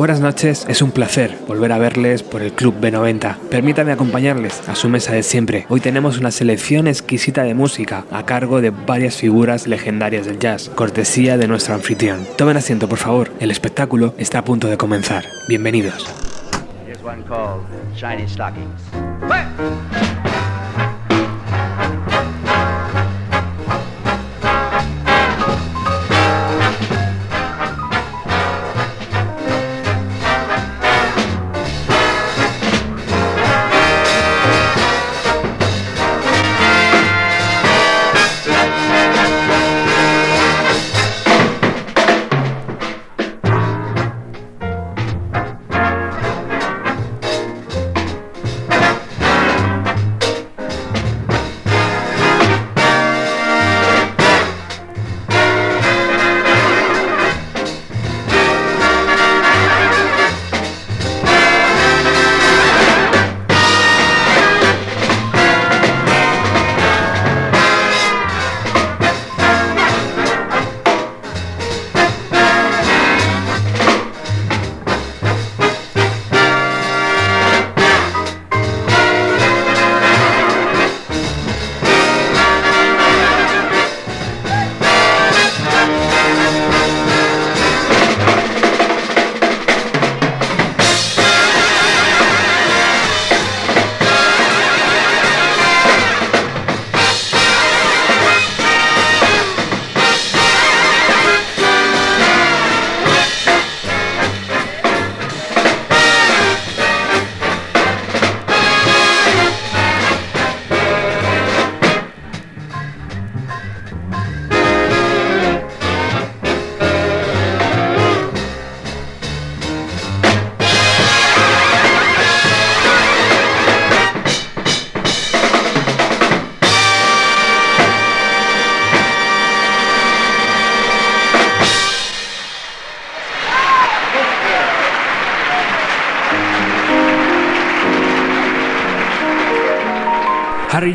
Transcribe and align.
Buenas 0.00 0.20
noches, 0.20 0.64
es 0.66 0.80
un 0.80 0.92
placer 0.92 1.36
volver 1.46 1.72
a 1.72 1.78
verles 1.78 2.22
por 2.22 2.40
el 2.40 2.54
Club 2.54 2.74
B90. 2.80 3.36
Permítame 3.50 3.92
acompañarles 3.92 4.66
a 4.66 4.74
su 4.74 4.88
mesa 4.88 5.12
de 5.12 5.22
siempre. 5.22 5.66
Hoy 5.68 5.80
tenemos 5.80 6.16
una 6.16 6.30
selección 6.30 6.86
exquisita 6.86 7.42
de 7.42 7.52
música 7.52 8.06
a 8.10 8.24
cargo 8.24 8.62
de 8.62 8.70
varias 8.70 9.16
figuras 9.16 9.66
legendarias 9.66 10.24
del 10.24 10.38
jazz, 10.38 10.70
cortesía 10.70 11.36
de 11.36 11.48
nuestro 11.48 11.74
anfitrión. 11.74 12.26
Tomen 12.38 12.56
asiento, 12.56 12.88
por 12.88 12.96
favor, 12.96 13.30
el 13.40 13.50
espectáculo 13.50 14.14
está 14.16 14.38
a 14.38 14.44
punto 14.46 14.68
de 14.68 14.78
comenzar. 14.78 15.26
Bienvenidos. 15.48 16.06
Harry 18.02 18.26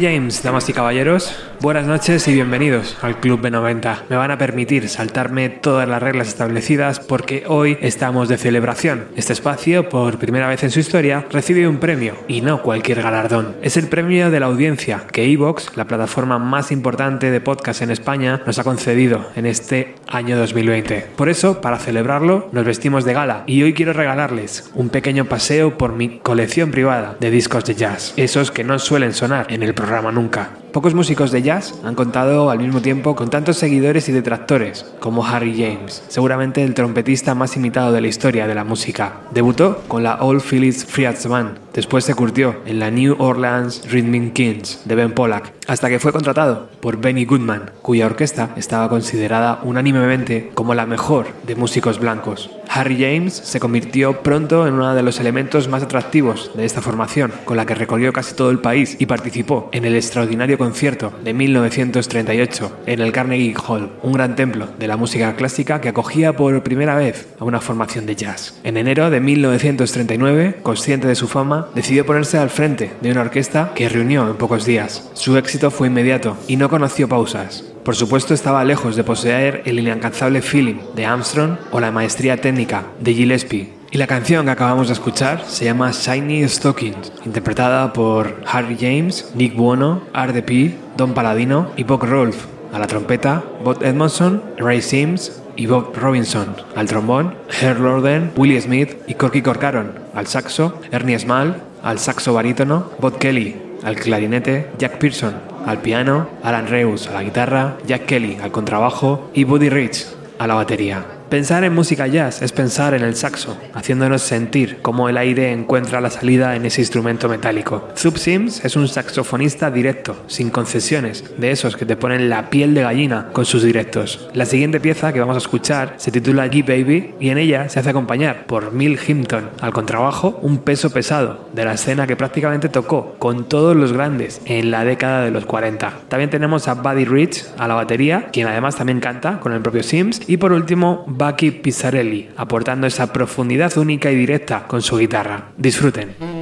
James, 0.06 0.44
damas 0.44 0.70
y 0.70 0.74
caballeros, 0.74 1.36
buenas 1.62 1.86
noches 1.86 2.28
y 2.28 2.34
bienvenidos 2.34 2.98
al 3.02 3.20
Club 3.20 3.42
B90. 3.42 4.04
Me 4.10 4.16
van 4.16 4.32
a 4.32 4.38
permitir 4.38 4.90
saltarme 4.90 5.50
todas 5.50 5.88
las 5.88 6.02
reglas 6.02 6.28
establecidas 6.28 7.00
porque 7.00 7.44
hoy 7.48 7.78
estamos 7.82 8.30
de 8.30 8.38
celebración. 8.38 9.06
Este 9.16 9.34
espacio, 9.34 9.90
por 9.90 10.18
primera 10.18 10.48
vez 10.48 10.64
en 10.64 10.72
su 10.72 10.80
historia, 10.80 11.26
recibe 11.32 11.68
un 11.68 11.78
premio 11.78 12.16
y 12.28 12.42
no 12.42 12.62
cualquier 12.62 13.02
galardón. 13.02 13.56
Es 13.62 13.78
el 13.78 13.88
premio 13.88 14.32
de 14.32 14.40
la 14.40 14.48
audiencia 14.48 15.04
que 15.12 15.24
Evox, 15.32 15.76
la 15.76 15.86
plataforma 15.86 16.40
más 16.40 16.72
importante 16.72 17.32
de 17.32 17.42
podcast 17.42 17.82
en 17.82 17.92
España, 17.92 18.42
nos 18.46 18.60
ha 18.60 18.64
concedido 18.64 19.30
en 19.36 19.46
este 19.46 19.96
año 20.08 20.38
2020. 20.38 21.08
Por 21.16 21.30
eso, 21.30 21.62
para 21.62 21.80
celebrarlo, 21.80 22.50
nos 22.52 22.66
vestimos 22.66 23.06
de 23.06 23.14
gala 23.14 23.44
y 23.48 23.64
hoy 23.64 23.74
quiero 23.74 23.94
regalarles 23.94 24.72
un 24.74 24.90
pequeño 24.90 25.26
paseo 25.26 25.78
por 25.78 25.94
mi 25.94 26.20
colección 26.20 26.72
privada 26.72 27.16
de 27.20 27.32
discos 27.32 27.66
de 27.66 27.76
jazz, 27.76 28.14
esos 28.18 28.52
que 28.52 28.64
no 28.64 28.80
suelen 28.80 29.14
sonar 29.14 29.48
en 29.50 29.64
el 29.64 29.74
programa 29.74 30.12
nunca. 30.12 30.50
Pocos 30.76 30.94
músicos 30.94 31.32
de 31.32 31.42
jazz 31.42 31.74
han 31.86 31.96
contado 31.96 32.50
al 32.50 32.60
mismo 32.60 32.82
tiempo 32.82 33.16
con 33.16 33.30
tantos 33.30 33.56
seguidores 33.56 34.10
y 34.10 34.12
detractores 34.12 34.86
como 35.00 35.26
Harry 35.26 35.54
James, 35.54 36.04
seguramente 36.10 36.66
el 36.66 36.74
trompetista 36.74 37.34
más 37.34 37.56
imitado 37.56 37.94
de 37.94 38.02
la 38.02 38.10
historia 38.10 38.46
de 38.46 38.56
la 38.56 38.66
música. 38.66 39.22
Debutó 39.32 39.84
con 39.88 40.04
la 40.04 40.16
Old 40.16 40.42
Phillips 40.42 40.84
Friars 40.84 41.28
Band, 41.28 41.60
después 41.74 42.04
se 42.04 42.14
curtió 42.14 42.58
en 42.66 42.80
la 42.80 42.92
New 42.92 43.16
Orleans 43.20 43.90
Rhythm 43.90 44.32
Kings 44.32 44.82
de 44.84 44.96
Ben 44.96 45.14
Pollack, 45.14 45.54
hasta 45.66 45.88
que 45.88 46.00
fue 46.00 46.12
contratado 46.12 46.68
por 46.82 46.98
Benny 46.98 47.24
Goodman, 47.24 47.72
cuya 47.82 48.08
orquesta 48.08 48.50
estaba 48.58 48.90
considerada 48.90 49.62
unánimemente 49.64 50.52
como 50.56 50.76
la 50.76 50.86
mejor 50.86 51.28
de 51.48 51.56
músicos 51.56 52.00
blancos. 52.00 52.50
Harry 52.76 52.98
James 52.98 53.34
se 53.34 53.62
convirtió 53.62 54.22
pronto 54.22 54.68
en 54.68 54.74
uno 54.74 54.94
de 54.94 55.02
los 55.02 55.22
elementos 55.22 55.70
más 55.70 55.82
atractivos 55.82 56.52
de 56.56 56.66
esta 56.66 56.82
formación, 56.82 57.32
con 57.46 57.56
la 57.56 57.66
que 57.66 57.74
recorrió 57.74 58.12
casi 58.12 58.36
todo 58.36 58.52
el 58.52 58.60
país 58.60 58.98
y 59.00 59.06
participó 59.06 59.70
en 59.72 59.86
el 59.86 59.96
extraordinario 59.96 60.58
concierto 60.58 61.14
de 61.24 61.34
1938 61.34 62.80
en 62.86 63.00
el 63.00 63.14
Carnegie 63.14 63.56
Hall, 63.66 63.94
un 64.04 64.12
gran 64.12 64.36
templo 64.36 64.68
de 64.78 64.90
la 64.90 64.98
música 64.98 65.38
clásica 65.38 65.80
que 65.80 65.88
acogía 65.88 66.36
por 66.36 66.64
primera 66.64 66.96
vez 66.96 67.30
a 67.40 67.46
una 67.46 67.62
formación 67.62 68.06
de 68.06 68.18
jazz. 68.18 68.60
En 68.66 68.76
enero 68.76 69.10
de 69.10 69.22
1939, 69.22 70.58
consciente 70.62 71.08
de 71.08 71.16
su 71.16 71.30
fama, 71.30 71.70
decidió 71.76 72.06
ponerse 72.06 72.38
al 72.40 72.50
frente 72.50 72.92
de 73.00 73.12
una 73.12 73.22
orquesta 73.22 73.72
que 73.74 73.88
reunió 73.88 74.28
en 74.28 74.36
pocos 74.36 74.66
días. 74.66 75.10
Su 75.14 75.38
éxito 75.38 75.72
fue 75.72 75.88
inmediato 75.88 76.36
y 76.50 76.58
no 76.58 76.70
conoció 76.70 77.08
pausas. 77.08 77.75
Por 77.86 77.96
supuesto 77.96 78.34
estaba 78.34 78.64
lejos 78.64 78.96
de 78.96 79.04
poseer 79.04 79.62
el 79.66 79.78
inalcanzable 79.78 80.42
feeling 80.42 80.78
de 80.96 81.06
Armstrong 81.06 81.58
o 81.70 81.80
la 81.80 81.92
maestría 81.92 82.36
técnica 82.36 82.86
de 83.00 83.14
Gillespie. 83.14 83.74
Y 83.92 84.00
la 84.00 84.08
canción 84.08 84.46
que 84.46 84.52
acabamos 84.52 84.88
de 84.88 84.94
escuchar 84.94 85.44
se 85.46 85.66
llama 85.66 85.92
Shiny 85.92 86.50
Stockings, 86.50 87.14
interpretada 87.28 87.94
por 87.94 88.42
Harry 88.52 88.76
James, 88.76 89.32
Nick 89.36 89.56
Buono, 89.56 90.02
RDP, 90.16 90.74
Don 90.98 91.14
Paladino 91.14 91.70
y 91.78 91.84
Bob 91.84 92.04
Rolfe. 92.06 92.48
A 92.74 92.80
la 92.80 92.88
trompeta, 92.88 93.44
Bob 93.64 93.84
Edmondson, 93.84 94.42
Ray 94.58 94.82
Sims 94.82 95.44
y 95.56 95.68
Bob 95.68 95.96
Robinson. 95.96 96.56
Al 96.76 96.88
trombón, 96.88 97.36
Herr 97.62 97.80
Lorden, 97.80 98.32
Willie 98.36 98.60
Smith 98.60 98.98
y 99.06 99.14
Corky 99.14 99.44
Corcaron. 99.44 99.92
Al 100.16 100.26
saxo, 100.26 100.82
Ernie 100.92 101.20
Small. 101.20 101.62
Al 101.84 102.00
saxo 102.00 102.34
barítono, 102.34 102.90
Bob 103.00 103.20
Kelly. 103.20 103.56
Al 103.84 103.96
clarinete, 103.96 104.72
Jack 104.80 104.98
Pearson 104.98 105.55
al 105.66 105.80
piano, 105.80 106.28
Alan 106.44 106.68
Reus 106.68 107.08
a 107.08 107.14
la 107.14 107.24
guitarra, 107.24 107.78
Jack 107.86 108.06
Kelly 108.06 108.38
al 108.42 108.52
contrabajo 108.52 109.30
y 109.34 109.44
Buddy 109.44 109.70
Rich 109.70 110.08
a 110.38 110.48
la 110.48 110.56
batería. 110.56 111.15
Pensar 111.36 111.66
en 111.66 111.76
música 111.76 112.08
jazz 112.08 112.42
es 112.42 112.54
pensar 112.54 112.94
en 112.94 113.04
el 113.04 113.14
saxo, 113.18 113.58
haciéndonos 113.74 114.22
sentir 114.22 114.78
cómo 114.82 115.10
el 115.10 115.18
aire 115.18 115.52
encuentra 115.52 116.00
la 116.00 116.10
salida 116.10 116.56
en 116.56 116.66
ese 116.66 116.80
instrumento 116.80 117.28
metálico. 117.28 117.90
Zub 117.98 118.18
Sims 118.18 118.64
es 118.64 118.78
un 118.78 118.88
saxofonista 118.88 119.70
directo, 119.70 120.16
sin 120.28 120.50
concesiones, 120.50 121.26
de 121.38 121.52
esos 121.52 121.76
que 121.76 121.86
te 121.86 121.98
ponen 121.98 122.30
la 122.30 122.50
piel 122.50 122.74
de 122.74 122.84
gallina 122.84 123.32
con 123.34 123.44
sus 123.44 123.64
directos. 123.64 124.30
La 124.34 124.46
siguiente 124.46 124.80
pieza 124.80 125.12
que 125.12 125.20
vamos 125.20 125.36
a 125.36 125.40
escuchar 125.40 125.96
se 125.98 126.10
titula 126.10 126.48
G 126.48 126.66
Baby 126.66 127.16
y 127.20 127.28
en 127.32 127.38
ella 127.38 127.68
se 127.68 127.82
hace 127.82 127.90
acompañar 127.90 128.46
por 128.46 128.72
Mill 128.72 128.98
Himpton 129.06 129.50
al 129.60 129.74
contrabajo, 129.74 130.40
un 130.42 130.60
peso 130.60 130.92
pesado 130.92 131.50
de 131.54 131.66
la 131.66 131.74
escena 131.74 132.08
que 132.08 132.16
prácticamente 132.16 132.70
tocó 132.70 133.16
con 133.20 133.50
todos 133.50 133.76
los 133.76 133.92
grandes 133.92 134.42
en 134.46 134.72
la 134.72 134.86
década 134.86 135.26
de 135.26 135.32
los 135.32 135.46
40. 135.46 135.96
También 136.08 136.30
tenemos 136.30 136.70
a 136.70 136.76
Buddy 136.76 137.04
Rich 137.04 137.44
a 137.58 137.68
la 137.68 137.76
batería, 137.76 138.30
quien 138.32 138.48
además 138.48 138.78
también 138.78 139.02
canta 139.02 139.42
con 139.42 139.52
el 139.52 139.62
propio 139.62 139.84
Sims 139.84 140.22
y 140.28 140.38
por 140.38 140.54
último 140.54 141.04
Bucky 141.26 141.50
Pizzarelli, 141.50 142.30
aportando 142.38 142.86
esa 142.86 143.12
profundidad 143.12 143.76
única 143.80 144.12
y 144.12 144.16
directa 144.16 144.68
con 144.68 144.84
su 144.84 144.98
guitarra. 144.98 145.54
Disfruten. 145.58 146.35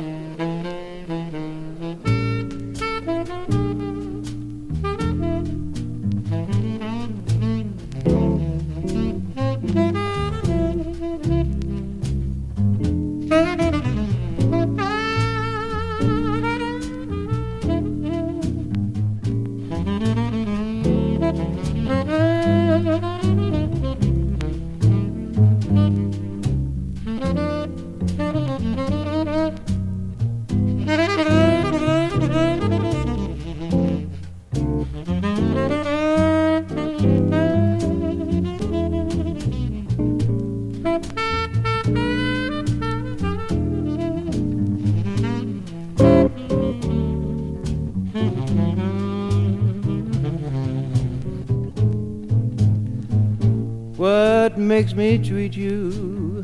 Makes 54.73 54.95
me 54.95 55.19
treat 55.19 55.55
you 55.55 56.41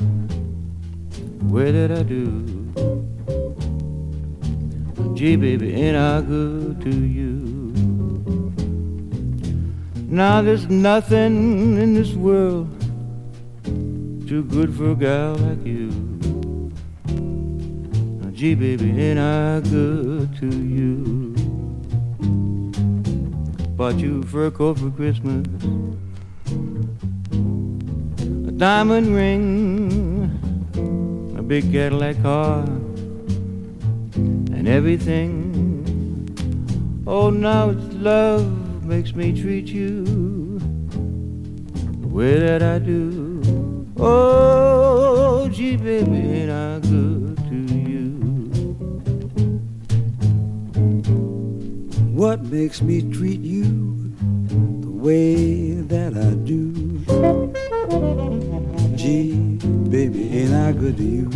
way 1.46 1.72
that 1.72 1.92
I 1.92 2.04
do? 2.04 2.46
Gee, 5.16 5.36
baby, 5.36 5.74
ain't 5.74 5.98
I 5.98 6.22
good 6.22 6.80
to 6.81 6.92
you? 6.92 7.74
Now 10.08 10.44
there's 10.44 10.70
nothing 10.70 11.80
in 11.80 11.96
this 11.96 12.14
world 12.14 12.70
too 14.28 14.44
good 14.44 14.75
for 14.78 14.92
a 14.92 14.96
gal 14.96 15.34
like 15.34 15.66
you. 15.66 15.90
Now, 18.22 18.30
gee, 18.30 18.54
baby, 18.54 18.92
ain't 18.92 19.18
I 19.18 19.62
good 19.62 20.38
to 20.38 20.50
you? 20.75 21.34
Bought 23.75 23.98
you 23.98 24.22
fur 24.22 24.52
coat 24.52 24.78
for 24.78 24.92
Christmas, 24.92 25.48
diamond 28.60 29.16
ring, 29.16 30.22
a 31.38 31.42
big 31.42 31.72
Cadillac 31.72 32.22
car, 32.22 32.66
and 34.16 34.68
everything. 34.68 35.46
Oh, 37.08 37.30
now 37.30 37.70
it's 37.70 37.94
love 37.94 38.84
makes 38.84 39.16
me 39.16 39.32
treat 39.32 39.68
you 39.68 40.04
the 42.02 42.08
way 42.10 42.38
that 42.38 42.62
I 42.62 42.80
do. 42.80 43.88
Oh, 43.96 45.48
gee, 45.50 45.78
baby, 45.78 46.18
ain't 46.18 46.52
I 46.52 46.80
good 46.80 47.38
to 47.38 47.56
you? 47.56 48.02
What 52.12 52.44
makes 52.44 52.82
me 52.82 53.10
treat 53.10 53.40
you 53.40 54.12
the 54.50 54.92
way 54.92 55.76
that 55.76 56.18
I 56.18 56.34
do? 56.44 56.69
Gee, 59.10 59.34
baby, 59.90 60.30
ain't 60.38 60.54
I 60.54 60.72
good 60.72 60.98
to 60.98 61.04
you? 61.04 61.30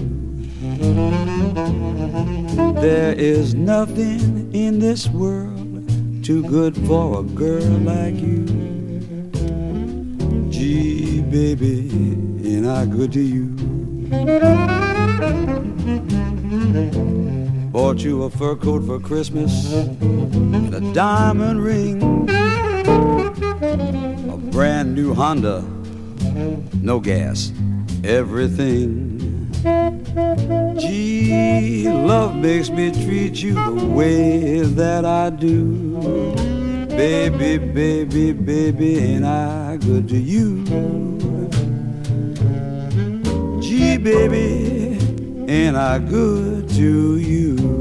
There 2.80 3.14
is 3.14 3.56
nothing 3.56 4.54
in 4.54 4.78
this 4.78 5.10
world 5.10 5.90
too 6.24 6.44
good 6.44 6.78
for 6.86 7.22
a 7.22 7.24
girl 7.24 7.66
like 7.80 8.14
you. 8.14 8.46
Gee, 10.52 11.22
baby, 11.22 11.90
ain't 12.46 12.68
I 12.68 12.86
good 12.86 13.12
to 13.14 13.22
you? 13.22 13.48
Bought 17.72 18.04
you 18.04 18.22
a 18.22 18.30
fur 18.30 18.56
coat 18.56 18.86
for 18.86 19.00
Christmas, 19.00 19.74
a 19.74 20.80
diamond 20.94 21.64
ring, 21.64 22.30
a 24.30 24.38
brand 24.52 24.94
new 24.94 25.16
Honda, 25.16 25.66
no 26.84 27.00
gas, 27.00 27.52
everything. 28.04 29.50
Gee, 30.78 31.90
love 31.90 32.36
makes 32.36 32.70
me 32.70 32.92
treat 32.92 33.42
you 33.42 33.54
the 33.54 33.86
way 33.86 34.62
that 34.62 35.06
I 35.06 35.30
do. 35.30 35.98
Baby, 36.88 37.58
baby, 37.58 38.34
baby, 38.34 39.00
ain't 39.00 39.26
I 39.26 39.78
good 39.78 40.10
to 40.10 40.18
you? 40.18 40.64
Gee, 43.62 43.98
baby, 43.98 44.98
ain't 45.48 45.78
I 45.78 46.00
good 46.00 46.70
to 46.70 47.18
you? 47.18 47.73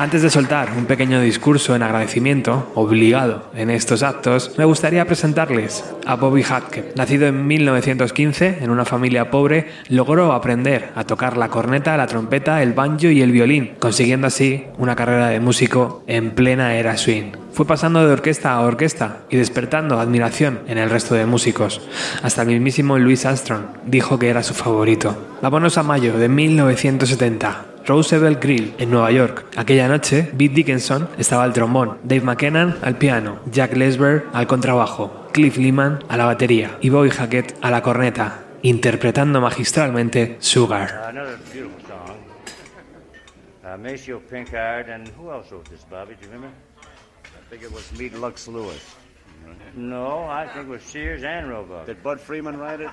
Antes 0.00 0.22
de 0.22 0.30
soltar 0.30 0.70
un 0.78 0.86
pequeño 0.86 1.20
discurso 1.20 1.76
en 1.76 1.82
agradecimiento, 1.82 2.72
obligado 2.74 3.50
en 3.54 3.68
estos 3.68 4.02
actos, 4.02 4.54
me 4.56 4.64
gustaría 4.64 5.04
presentarles 5.04 5.84
a 6.06 6.16
Bobby 6.16 6.42
Hatke. 6.42 6.94
Nacido 6.96 7.26
en 7.26 7.46
1915 7.46 8.60
en 8.62 8.70
una 8.70 8.86
familia 8.86 9.30
pobre, 9.30 9.66
logró 9.90 10.32
aprender 10.32 10.88
a 10.94 11.04
tocar 11.04 11.36
la 11.36 11.50
corneta, 11.50 11.98
la 11.98 12.06
trompeta, 12.06 12.62
el 12.62 12.72
banjo 12.72 13.08
y 13.08 13.20
el 13.20 13.30
violín, 13.30 13.72
consiguiendo 13.78 14.26
así 14.26 14.64
una 14.78 14.96
carrera 14.96 15.28
de 15.28 15.40
músico 15.40 16.02
en 16.06 16.30
plena 16.30 16.76
era 16.76 16.96
swing. 16.96 17.32
Fue 17.52 17.66
pasando 17.66 18.06
de 18.06 18.10
orquesta 18.10 18.54
a 18.54 18.62
orquesta 18.62 19.18
y 19.28 19.36
despertando 19.36 20.00
admiración 20.00 20.60
en 20.66 20.78
el 20.78 20.88
resto 20.88 21.14
de 21.14 21.26
músicos. 21.26 21.82
Hasta 22.22 22.40
el 22.40 22.48
mismísimo 22.48 22.98
Louis 22.98 23.26
Armstrong 23.26 23.64
dijo 23.84 24.18
que 24.18 24.30
era 24.30 24.42
su 24.42 24.54
favorito. 24.54 25.36
Vámonos 25.42 25.76
a 25.76 25.82
mayo 25.82 26.16
de 26.16 26.30
1970. 26.30 27.69
Roosevelt 27.90 28.40
Grill 28.40 28.72
en 28.78 28.88
Nueva 28.88 29.10
York. 29.10 29.46
Aquella 29.56 29.88
noche, 29.88 30.22
Pete 30.22 30.54
Dickinson 30.54 31.08
estaba 31.18 31.42
al 31.42 31.52
trombón, 31.52 31.98
Dave 32.04 32.20
McKennan 32.20 32.78
al 32.82 32.98
piano, 32.98 33.40
Jack 33.50 33.74
Lesber 33.74 34.26
al 34.32 34.46
contrabajo, 34.46 35.26
Cliff 35.32 35.56
Lehman 35.56 35.98
a 36.08 36.16
la 36.16 36.24
batería 36.24 36.78
y 36.80 36.88
Bobby 36.90 37.10
Hackett 37.10 37.56
a 37.60 37.68
la 37.68 37.82
corneta, 37.82 38.44
interpretando 38.62 39.40
magistralmente 39.40 40.36
Sugar. 40.40 41.02
Another 41.08 41.36
beautiful 41.52 41.80
song. 41.88 42.16
Uh, 43.64 43.76
Maceo 43.76 44.22
and 44.30 45.08
who 45.18 45.32
else 45.32 45.50
wrote 45.50 45.68
this, 45.68 45.84
Bobby? 45.90 46.14
Do 46.14 46.26
you 46.26 46.32
remember? 46.32 46.54
I 46.80 47.50
think 47.50 47.64
it 47.64 47.72
was 47.72 47.90
Meet 47.98 48.14
Lux 48.14 48.46
Lewis. 48.46 48.94
No, 49.74 50.26
I 50.28 50.46
think 50.46 50.66
it 50.66 50.70
was 50.70 50.82
Sears 50.82 51.24
and 51.24 51.50
Roebuck. 51.50 51.86
Did 51.86 52.04
Bud 52.04 52.20
Freeman 52.20 52.56
write 52.56 52.82
it? 52.82 52.90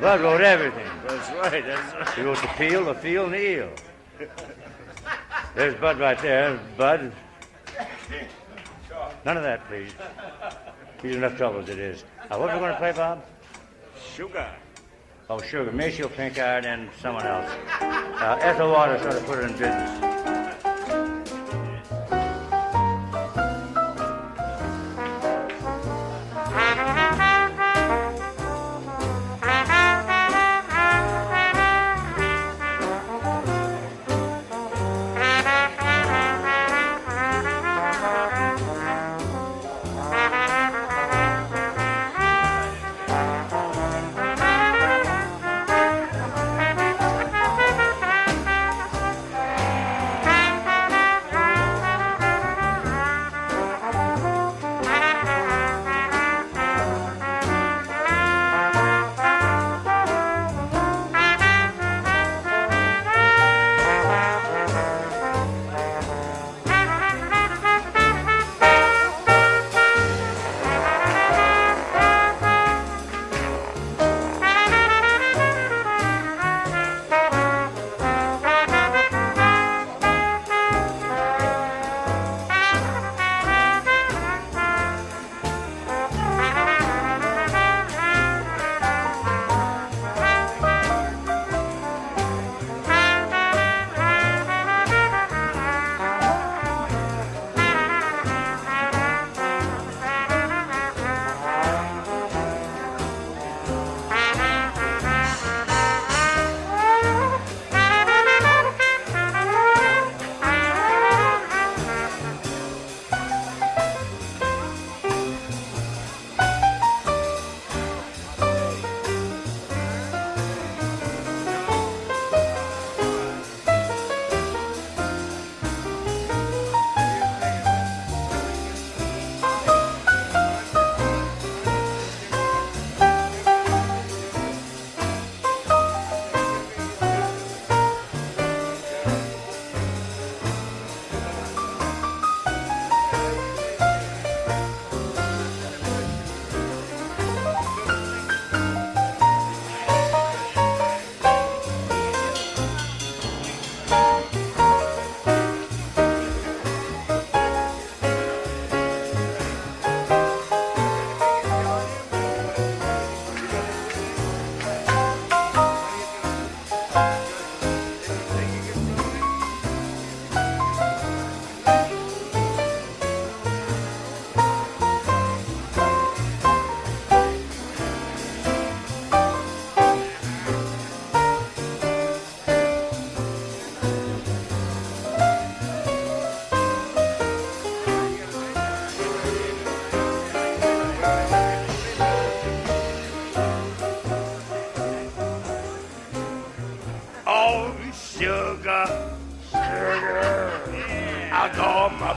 Bud 0.00 0.22
wrote 0.22 0.40
everything. 0.40 0.88
That's 1.06 1.28
right. 1.32 1.62
That's 1.66 1.94
right. 1.94 2.14
He 2.14 2.22
wrote 2.22 2.40
the 2.40 2.48
peel, 2.56 2.86
the 2.86 2.94
feel, 2.94 3.24
and 3.24 3.34
the 3.34 3.50
eel. 3.50 3.70
There's 5.54 5.74
Bud 5.74 5.98
right 5.98 6.18
there. 6.20 6.58
Bud. 6.76 7.12
None 9.24 9.36
of 9.36 9.42
that, 9.42 9.66
please. 9.68 9.92
He's 11.02 11.16
enough 11.16 11.36
trouble 11.36 11.60
as 11.60 11.68
it 11.68 11.78
is. 11.78 12.04
Uh, 12.30 12.36
what 12.38 12.50
are 12.50 12.54
we 12.54 12.60
going 12.60 12.72
to 12.72 12.78
play, 12.78 12.92
Bob? 12.92 13.24
Sugar. 14.14 14.48
Oh, 15.28 15.40
Sugar, 15.40 15.72
Maceo 15.72 16.08
Pinkard, 16.08 16.64
and 16.64 16.88
someone 17.00 17.26
else. 17.26 17.50
Uh, 17.80 18.38
Ethel 18.40 18.70
Waters 18.70 19.02
sort 19.02 19.14
of 19.14 19.26
put 19.26 19.38
it 19.38 19.50
in 19.50 19.52
business. 19.52 20.05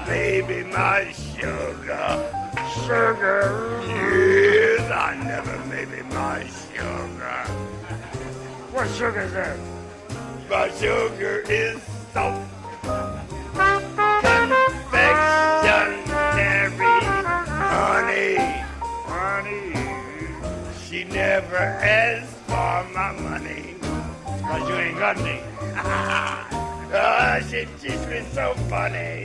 Baby 0.10 0.64
my 0.64 1.12
sugar. 1.12 2.10
Sugar. 2.84 3.80
Yes, 3.88 4.92
I 4.92 5.16
never 5.24 5.56
maybe 5.66 6.02
my 6.10 6.44
sugar. 6.48 7.46
What 8.74 8.90
sugar 8.90 9.22
is 9.22 9.34
that? 9.34 9.58
My 10.50 10.70
sugar 10.72 11.44
is 11.48 11.80
salt. 12.12 12.44
Confectionery, 13.54 14.66
honey, 17.78 18.38
honey. 19.06 19.76
She 20.86 21.04
never 21.04 21.58
asks 21.58 22.34
for 22.48 22.84
my 22.98 23.12
money. 23.22 23.76
Cause 24.42 24.68
you 24.70 24.76
ain't 24.76 24.98
got 24.98 25.18
any. 25.18 25.40
oh, 26.98 27.40
she 27.50 27.68
treats 27.80 28.06
me 28.08 28.26
so 28.34 28.56
funny. 28.72 29.24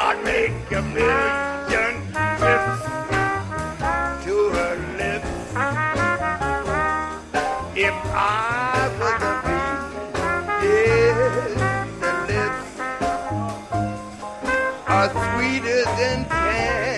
I'd 0.00 0.18
make 0.24 0.72
a 0.72 0.82
million 0.82 1.94
trips 2.38 2.82
to 4.24 4.34
her 4.54 4.74
lips 4.98 5.34
if 7.76 7.94
I 8.12 8.90
was 8.98 9.22
a 9.22 9.34
bee. 10.60 11.14
The 12.00 12.12
lips 12.26 12.68
are 14.88 15.08
sweeter 15.14 15.82
than 15.96 16.18
candy 16.24 16.97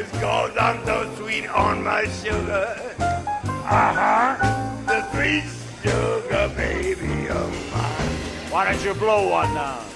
Yes, 0.00 0.10
cause 0.20 0.56
I'm 0.58 0.84
so 0.86 1.14
sweet 1.16 1.46
on 1.48 1.84
my 1.84 2.06
sugar. 2.06 2.76
Uh-huh. 2.98 4.84
The 4.86 5.10
sweet 5.12 5.44
sugar 5.82 6.50
baby 6.56 7.28
of 7.28 7.50
mine. 7.72 8.50
Why 8.50 8.72
don't 8.72 8.82
you 8.82 8.94
blow 8.94 9.28
one 9.28 9.52
now? 9.54 9.93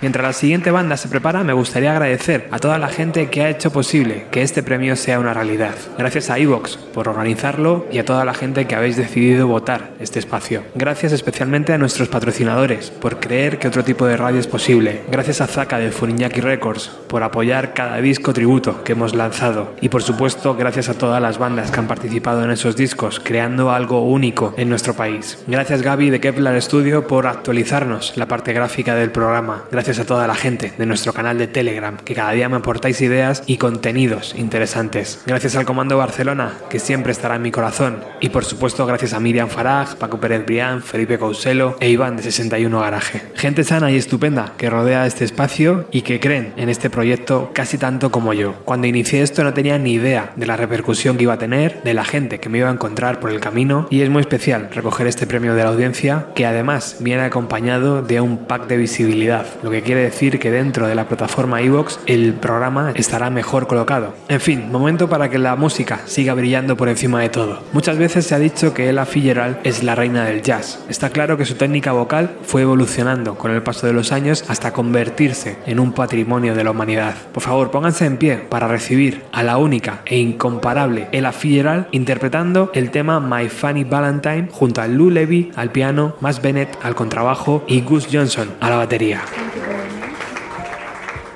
Mientras 0.00 0.24
la 0.24 0.32
siguiente 0.32 0.70
banda 0.70 0.96
se 0.96 1.08
prepara, 1.08 1.42
me 1.42 1.52
gustaría 1.52 1.90
agradecer 1.90 2.46
a 2.52 2.60
toda 2.60 2.78
la 2.78 2.86
gente 2.86 3.30
que 3.30 3.42
ha 3.42 3.50
hecho 3.50 3.72
posible 3.72 4.26
que 4.30 4.42
este 4.42 4.62
premio 4.62 4.94
sea 4.94 5.18
una 5.18 5.34
realidad. 5.34 5.74
Gracias 5.98 6.30
a 6.30 6.38
Evox 6.38 6.76
por 6.76 7.08
organizarlo 7.08 7.84
y 7.90 7.98
a 7.98 8.04
toda 8.04 8.24
la 8.24 8.32
gente 8.32 8.68
que 8.68 8.76
habéis 8.76 8.96
decidido 8.96 9.48
votar 9.48 9.90
este 9.98 10.20
espacio. 10.20 10.62
Gracias 10.76 11.10
especialmente 11.10 11.72
a 11.72 11.78
nuestros 11.78 12.08
patrocinadores 12.08 12.90
por 12.92 13.18
creer 13.18 13.58
que 13.58 13.66
otro 13.66 13.82
tipo 13.82 14.06
de 14.06 14.16
radio 14.16 14.38
es 14.38 14.46
posible. 14.46 15.00
Gracias 15.10 15.40
a 15.40 15.48
Zaka 15.48 15.78
de 15.78 15.90
Furiñaki 15.90 16.40
Records 16.40 16.92
por 17.08 17.24
apoyar 17.24 17.74
cada 17.74 17.96
disco 17.96 18.32
tributo 18.32 18.84
que 18.84 18.92
hemos 18.92 19.16
lanzado. 19.16 19.74
Y 19.80 19.88
por 19.88 20.04
supuesto, 20.04 20.54
gracias 20.54 20.88
a 20.88 20.94
todas 20.94 21.20
las 21.20 21.38
bandas 21.38 21.72
que 21.72 21.80
han 21.80 21.88
participado 21.88 22.44
en 22.44 22.52
esos 22.52 22.76
discos, 22.76 23.18
creando 23.18 23.72
algo 23.72 24.02
único 24.02 24.54
en 24.56 24.68
nuestro 24.68 24.94
país. 24.94 25.42
Gracias 25.48 25.82
Gaby 25.82 26.10
de 26.10 26.20
Kepler 26.20 26.62
Studio 26.62 27.08
por 27.08 27.26
actualizarnos 27.26 28.16
la 28.16 28.26
parte 28.26 28.52
gráfica 28.52 28.94
del 28.94 29.10
programa. 29.10 29.64
Gracias 29.72 29.87
a 29.88 30.04
toda 30.04 30.26
la 30.26 30.34
gente 30.34 30.74
de 30.76 30.84
nuestro 30.84 31.14
canal 31.14 31.38
de 31.38 31.46
Telegram, 31.46 31.96
que 31.96 32.14
cada 32.14 32.32
día 32.32 32.50
me 32.50 32.56
aportáis 32.56 33.00
ideas 33.00 33.42
y 33.46 33.56
contenidos 33.56 34.34
interesantes. 34.36 35.22
Gracias 35.26 35.56
al 35.56 35.64
Comando 35.64 35.96
Barcelona, 35.96 36.52
que 36.68 36.78
siempre 36.78 37.10
estará 37.10 37.36
en 37.36 37.42
mi 37.42 37.50
corazón. 37.50 38.04
Y 38.20 38.28
por 38.28 38.44
supuesto, 38.44 38.84
gracias 38.84 39.14
a 39.14 39.20
Miriam 39.20 39.48
Farag, 39.48 39.96
Paco 39.96 40.20
Pérez 40.20 40.44
Brián, 40.44 40.82
Felipe 40.82 41.18
Couselo 41.18 41.78
e 41.80 41.88
Iván 41.88 42.18
de 42.18 42.22
61 42.22 42.80
Garaje. 42.80 43.22
Gente 43.34 43.64
sana 43.64 43.90
y 43.90 43.96
estupenda 43.96 44.52
que 44.58 44.68
rodea 44.68 45.06
este 45.06 45.24
espacio 45.24 45.86
y 45.90 46.02
que 46.02 46.20
creen 46.20 46.52
en 46.58 46.68
este 46.68 46.90
proyecto 46.90 47.50
casi 47.54 47.78
tanto 47.78 48.10
como 48.10 48.34
yo. 48.34 48.56
Cuando 48.66 48.86
inicié 48.86 49.22
esto 49.22 49.42
no 49.42 49.54
tenía 49.54 49.78
ni 49.78 49.94
idea 49.94 50.32
de 50.36 50.44
la 50.44 50.58
repercusión 50.58 51.16
que 51.16 51.22
iba 51.22 51.32
a 51.32 51.38
tener, 51.38 51.82
de 51.82 51.94
la 51.94 52.04
gente 52.04 52.40
que 52.40 52.50
me 52.50 52.58
iba 52.58 52.68
a 52.68 52.72
encontrar 52.72 53.20
por 53.20 53.30
el 53.30 53.40
camino 53.40 53.86
y 53.88 54.02
es 54.02 54.10
muy 54.10 54.20
especial 54.20 54.68
recoger 54.70 55.06
este 55.06 55.26
premio 55.26 55.54
de 55.54 55.62
la 55.62 55.70
audiencia 55.70 56.26
que 56.34 56.44
además 56.44 56.96
viene 57.00 57.22
acompañado 57.22 58.02
de 58.02 58.20
un 58.20 58.46
pack 58.46 58.66
de 58.66 58.76
visibilidad, 58.76 59.46
lo 59.62 59.70
que 59.70 59.77
quiere 59.82 60.02
decir 60.02 60.38
que 60.38 60.50
dentro 60.50 60.86
de 60.86 60.94
la 60.94 61.08
plataforma 61.08 61.62
iVoox 61.62 61.98
el 62.06 62.34
programa 62.34 62.92
estará 62.94 63.30
mejor 63.30 63.66
colocado. 63.66 64.14
En 64.28 64.40
fin, 64.40 64.70
momento 64.70 65.08
para 65.08 65.28
que 65.30 65.38
la 65.38 65.56
música 65.56 66.00
siga 66.06 66.34
brillando 66.34 66.76
por 66.76 66.88
encima 66.88 67.20
de 67.20 67.28
todo. 67.28 67.62
Muchas 67.72 67.98
veces 67.98 68.26
se 68.26 68.34
ha 68.34 68.38
dicho 68.38 68.74
que 68.74 68.88
Ella 68.88 69.06
Fitzgerald 69.06 69.58
es 69.64 69.82
la 69.82 69.94
reina 69.94 70.24
del 70.24 70.42
jazz. 70.42 70.84
Está 70.88 71.10
claro 71.10 71.36
que 71.36 71.44
su 71.44 71.54
técnica 71.54 71.92
vocal 71.92 72.36
fue 72.42 72.62
evolucionando 72.62 73.36
con 73.36 73.50
el 73.50 73.62
paso 73.62 73.86
de 73.86 73.92
los 73.92 74.12
años 74.12 74.44
hasta 74.48 74.72
convertirse 74.72 75.56
en 75.66 75.80
un 75.80 75.92
patrimonio 75.92 76.54
de 76.54 76.64
la 76.64 76.70
humanidad. 76.70 77.14
Por 77.32 77.42
favor, 77.42 77.70
pónganse 77.70 78.06
en 78.06 78.16
pie 78.16 78.36
para 78.36 78.68
recibir 78.68 79.22
a 79.32 79.42
la 79.42 79.58
única 79.58 80.02
e 80.04 80.18
incomparable 80.18 81.08
Ella 81.12 81.32
Fitzgerald 81.32 81.86
interpretando 81.92 82.70
el 82.74 82.90
tema 82.90 83.20
My 83.20 83.48
Funny 83.48 83.84
Valentine 83.84 84.48
junto 84.50 84.80
a 84.80 84.86
Lou 84.86 85.10
Levy 85.10 85.52
al 85.56 85.70
piano, 85.70 86.16
Max 86.20 86.40
Bennett 86.40 86.78
al 86.82 86.94
contrabajo 86.94 87.64
y 87.66 87.80
Gus 87.82 88.08
Johnson 88.10 88.48
a 88.60 88.70
la 88.70 88.76
batería. 88.76 89.22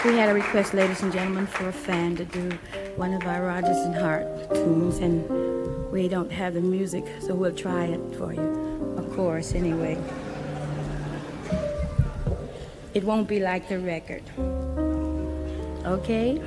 We 0.05 0.17
had 0.17 0.31
a 0.31 0.35
request, 0.35 0.75
ladies 0.75 1.01
and 1.03 1.13
gentlemen, 1.13 1.47
for 1.47 1.69
a 1.69 1.73
fan 1.73 2.17
to 2.17 2.25
do 2.25 2.51
one 2.97 3.15
of 3.15 3.25
our 3.25 3.47
Rodgers 3.47 3.77
and 3.77 3.95
Hart 3.95 4.27
tunes, 4.53 4.99
and 4.99 5.25
we 5.93 6.09
don't 6.09 6.33
have 6.33 6.55
the 6.55 6.61
music, 6.61 7.05
so 7.21 7.37
we'll 7.37 7.55
try 7.55 7.85
it 7.85 8.01
for 8.17 8.33
you. 8.33 8.95
Of 8.97 9.15
course, 9.15 9.55
anyway. 9.55 9.97
It 12.95 13.05
won't 13.05 13.29
be 13.29 13.39
like 13.39 13.69
the 13.69 13.79
record. 13.79 14.25
Okay? 15.87 16.43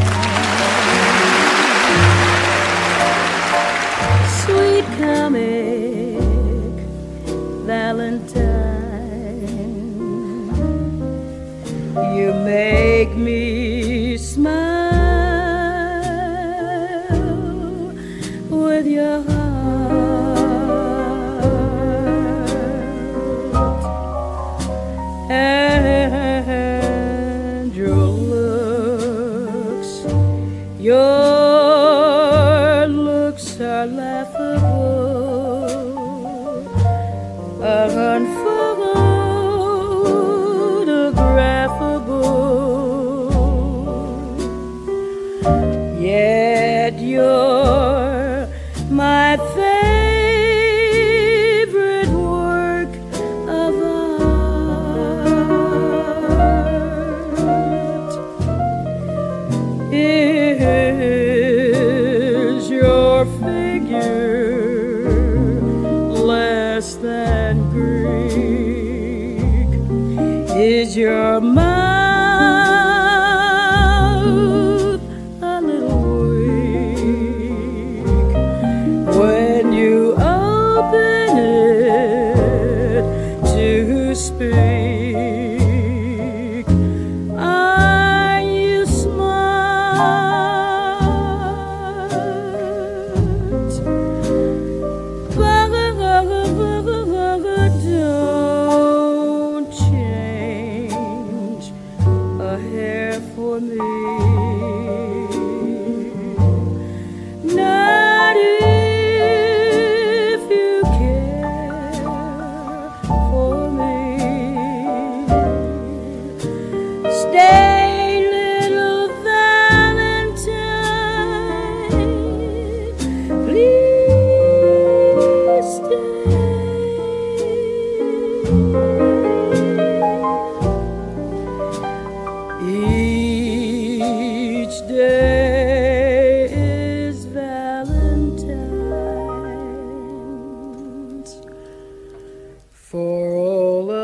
Sweet 4.45 4.85
comic 4.99 6.19
Valentine. 7.65 8.43
You 12.17 12.33
make 12.45 13.17
me 13.17 14.17
smile 14.19 14.72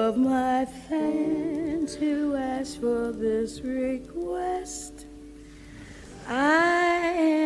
of 0.09 0.17
my 0.17 0.65
fans 0.65 1.95
who 1.95 2.35
ask 2.35 2.81
for 2.81 3.13
this 3.13 3.61
request. 3.61 5.05
I 6.27 6.95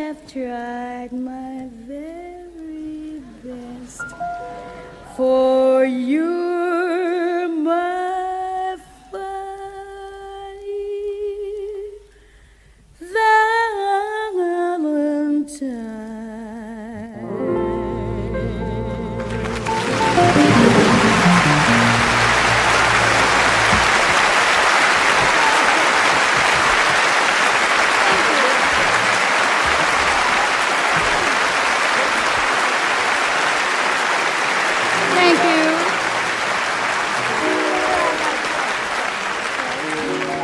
have 0.07 0.25
tried 0.31 1.11
my 1.11 1.67
very 1.85 3.21
best 3.43 4.01
for 5.17 5.62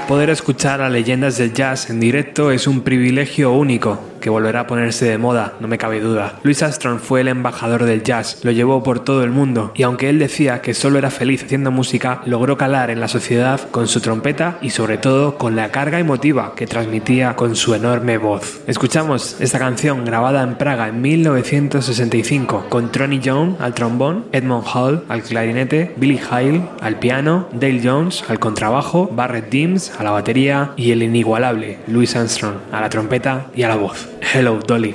Poder 0.10 0.32
escuchar 0.32 0.82
a 0.82 0.90
leyendas 0.90 1.38
del 1.38 1.54
jazz 1.54 1.92
en 1.92 2.00
directo 2.00 2.50
es 2.50 2.66
un 2.66 2.82
privilegio 2.82 3.52
único 3.52 4.09
que 4.20 4.30
volverá 4.30 4.62
a 4.62 4.68
ponerse 4.68 5.06
de 5.06 5.18
moda, 5.18 5.54
no 5.60 5.68
me 5.68 5.78
cabe 5.78 6.00
duda. 6.00 6.40
Louis 6.44 6.62
Armstrong 6.62 7.00
fue 7.00 7.22
el 7.22 7.28
embajador 7.28 7.86
del 7.86 8.04
jazz, 8.04 8.40
lo 8.44 8.52
llevó 8.52 8.84
por 8.84 9.00
todo 9.00 9.24
el 9.24 9.32
mundo 9.32 9.72
y 9.76 9.84
aunque 9.84 10.10
él 10.10 10.20
decía 10.20 10.62
que 10.62 10.74
solo 10.74 11.00
era 11.00 11.12
feliz 11.12 11.44
haciendo 11.44 11.72
música, 11.72 12.22
logró 12.26 12.58
calar 12.58 12.90
en 12.90 13.00
la 13.00 13.08
sociedad 13.08 13.60
con 13.72 13.88
su 13.88 14.02
trompeta 14.02 14.58
y 14.62 14.72
sobre 14.72 14.98
todo 14.98 15.38
con 15.38 15.56
la 15.56 15.72
carga 15.72 16.00
emotiva 16.00 16.54
que 16.56 16.68
transmitía 16.68 17.36
con 17.36 17.56
su 17.56 17.74
enorme 17.74 18.18
voz. 18.18 18.62
Escuchamos 18.68 19.38
esta 19.40 19.60
canción 19.60 20.06
grabada 20.06 20.44
en 20.44 20.56
Praga 20.56 20.88
en 20.88 21.02
1965 21.02 22.66
con 22.70 22.92
Tronny 22.92 23.20
Young 23.20 23.56
al 23.60 23.74
trombón, 23.74 24.26
Edmond 24.32 24.66
Hall 24.74 25.04
al 25.10 25.24
clarinete, 25.24 25.94
Billy 25.98 26.20
Hile 26.20 26.62
al 26.82 27.00
piano, 27.00 27.48
Dale 27.54 27.82
Jones 27.84 28.24
al 28.28 28.40
contrabajo, 28.40 29.10
Barrett 29.12 29.50
Dims 29.50 29.92
a 29.98 30.04
la 30.04 30.12
batería 30.12 30.72
y 30.76 30.92
el 30.92 31.04
inigualable 31.04 31.80
Louis 31.88 32.16
Armstrong 32.16 32.56
a 32.72 32.82
la 32.82 32.90
trompeta 32.90 33.48
y 33.56 33.64
a 33.64 33.70
la 33.70 33.76
voz. 33.76 34.09
Hello, 34.22 34.60
Dolly. 34.60 34.92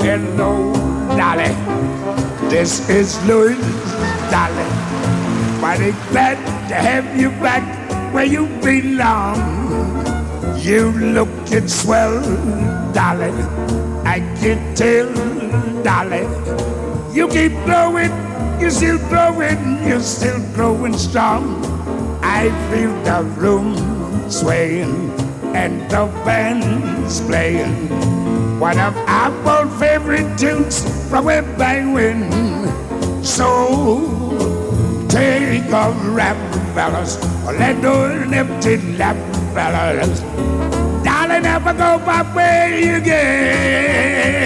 Hello, 0.00 0.72
Dolly. 1.16 1.52
This 2.48 2.88
is 2.88 3.22
Louis, 3.26 3.56
Dolly. 4.30 4.66
Mighty 5.60 5.92
glad 6.10 6.36
to 6.68 6.74
have 6.74 7.16
you 7.16 7.30
back 7.30 7.62
where 8.12 8.24
you 8.24 8.46
belong. 8.62 9.36
You 10.58 10.90
lookin' 10.90 11.68
swell, 11.68 12.20
Dolly. 12.92 13.30
I 14.04 14.20
can 14.40 14.74
tell, 14.74 15.12
Dolly. 15.84 16.65
You 17.16 17.26
keep 17.28 17.52
growing, 17.64 18.12
you're 18.60 18.68
still 18.68 18.98
growing, 19.08 19.82
you're 19.88 20.00
still 20.00 20.38
growing 20.52 20.92
strong. 20.98 21.64
I 22.22 22.50
feel 22.68 22.92
the 23.04 23.22
room 23.40 23.74
swaying 24.30 25.10
and 25.56 25.80
the 25.90 26.12
band's 26.26 27.22
playing. 27.22 27.88
One 28.60 28.78
of 28.78 28.94
our 29.08 29.32
old 29.48 29.72
favorite 29.80 30.36
tunes 30.36 30.84
from 31.08 31.24
way 31.24 31.40
back 31.56 31.86
when. 31.94 32.28
So 33.24 33.48
take 35.08 35.72
a 35.72 35.92
rap, 36.12 36.36
fellas, 36.74 37.16
or 37.46 37.54
let 37.54 37.80
those 37.80 38.30
empty 38.30 38.76
lap, 38.98 39.16
fellas. 39.54 40.20
Darling, 41.02 41.44
never 41.44 41.72
go 41.72 41.98
my 42.04 42.20
way 42.36 42.90
again. 42.90 44.36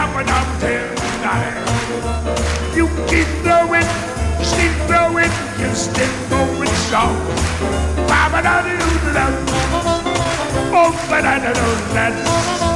Yum 0.00 0.16
and 0.16 0.30
up 0.30 0.60
there, 0.60 0.94
Dolly. 1.20 1.52
You 2.74 2.88
keep 3.06 3.28
blowing, 3.42 3.84
you 4.38 4.44
still 4.46 4.86
blowing, 4.86 5.30
you 5.60 5.74
still 5.74 6.30
going 6.30 6.74
strong. 6.86 7.18
Baba 8.08 8.40
da 8.40 8.62
do 8.62 8.78
da 9.12 9.26
Oh, 10.72 10.90
but 11.10 11.24
I 11.26 11.38
don't 11.38 11.52
know 11.52 11.74
that. 11.92 12.69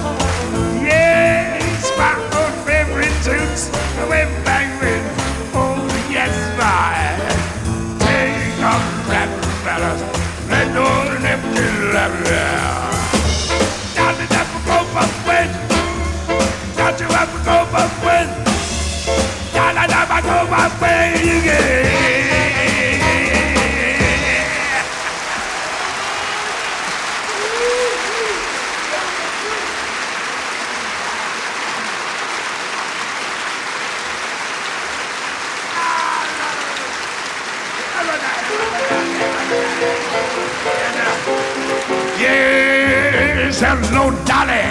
Yes, 42.19 43.61
hello, 43.61 44.11
Dolly. 44.25 44.65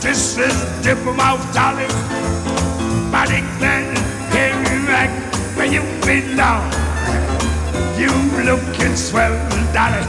This 0.00 0.38
is 0.38 0.54
Dippermouth 0.84 1.52
Dolly. 1.52 2.23
You 5.74 5.82
belong. 6.06 6.70
You 7.98 8.12
looking 8.46 8.94
swell, 8.94 9.34
Dolly. 9.74 10.04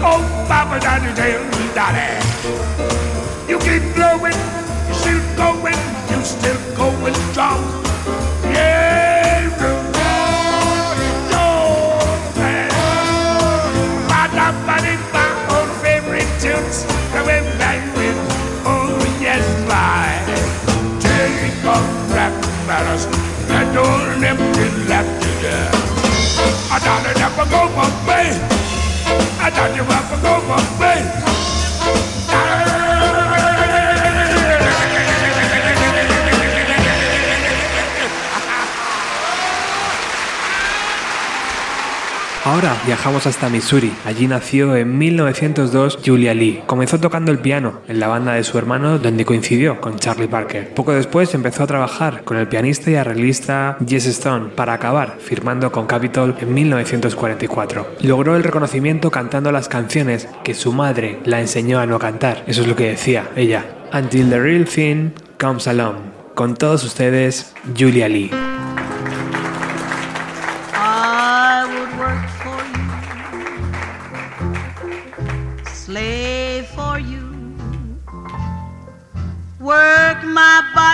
Oh, 0.00 0.24
Papa, 0.48 0.80
Daddy, 0.80 1.12
tell 1.12 1.44
Dolly. 1.76 2.08
You 3.46 3.58
keep 3.58 3.84
blowing, 3.94 4.38
you 4.88 4.94
still 4.94 5.22
going, 5.36 5.80
you 6.10 6.24
still 6.24 6.60
going 6.76 7.14
strong. 7.30 7.60
Yeah, 8.54 9.26
tunes, 16.40 16.84
going 17.12 17.44
back 17.58 17.80
with, 17.96 18.16
oh 18.64 18.96
yes, 19.20 19.44
my. 19.68 20.08
Take 21.00 21.64
a 21.64 21.76
rap, 22.14 22.34
fellas, 22.66 23.04
and 23.48 23.74
don't 23.74 24.24
empty 24.24 24.65
left 24.88 25.22
to 25.22 25.28
there. 25.42 25.70
I 26.70 26.78
don't 26.78 27.04
never 27.18 27.44
go 27.50 27.68
my 27.74 27.88
way. 28.06 28.30
I 29.40 29.50
don't 29.50 29.76
ever 29.78 30.22
go 30.22 30.40
my 30.46 31.25
Ahora 42.46 42.80
viajamos 42.86 43.26
hasta 43.26 43.48
Missouri. 43.48 43.92
Allí 44.04 44.28
nació 44.28 44.76
en 44.76 44.96
1902 44.96 45.98
Julia 46.06 46.32
Lee. 46.32 46.62
Comenzó 46.66 47.00
tocando 47.00 47.32
el 47.32 47.40
piano 47.40 47.80
en 47.88 47.98
la 47.98 48.06
banda 48.06 48.34
de 48.34 48.44
su 48.44 48.56
hermano 48.56 49.00
donde 49.00 49.24
coincidió 49.24 49.80
con 49.80 49.98
Charlie 49.98 50.28
Parker. 50.28 50.72
Poco 50.72 50.92
después 50.92 51.34
empezó 51.34 51.64
a 51.64 51.66
trabajar 51.66 52.22
con 52.22 52.36
el 52.36 52.46
pianista 52.46 52.88
y 52.88 52.94
arreglista 52.94 53.78
Jess 53.84 54.06
Stone 54.06 54.50
para 54.50 54.74
acabar 54.74 55.16
firmando 55.18 55.72
con 55.72 55.88
Capitol 55.88 56.36
en 56.38 56.54
1944. 56.54 57.96
Logró 58.02 58.36
el 58.36 58.44
reconocimiento 58.44 59.10
cantando 59.10 59.50
las 59.50 59.68
canciones 59.68 60.28
que 60.44 60.54
su 60.54 60.72
madre 60.72 61.18
la 61.24 61.40
enseñó 61.40 61.80
a 61.80 61.86
no 61.86 61.98
cantar. 61.98 62.44
Eso 62.46 62.62
es 62.62 62.68
lo 62.68 62.76
que 62.76 62.90
decía 62.90 63.28
ella. 63.34 63.66
Until 63.92 64.30
the 64.30 64.38
real 64.38 64.64
thing 64.66 65.10
comes 65.36 65.66
along. 65.66 65.96
Con 66.36 66.54
todos 66.54 66.84
ustedes, 66.84 67.54
Julia 67.76 68.08
Lee. 68.08 68.30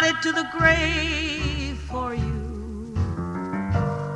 Body 0.03 0.19
to 0.21 0.33
the 0.33 0.49
grave 0.59 1.79
for 1.91 2.15
you. 2.15 2.95